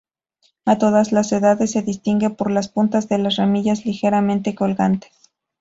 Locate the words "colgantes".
4.55-5.11